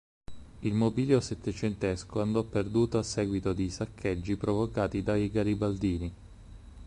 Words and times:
Il 0.61 0.73
mobilio 0.73 1.19
settecentesco 1.21 2.21
andò 2.21 2.41
perduto 2.43 2.97
a 2.97 3.03
seguito 3.03 3.53
di 3.53 3.69
saccheggi 3.69 4.35
provocati 4.35 5.03
dai 5.03 5.29
garibaldini. 5.29 6.13